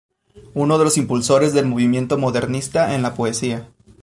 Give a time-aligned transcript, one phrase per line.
[0.55, 3.69] Uno de los impulsores del movimiento modernista en la poesía.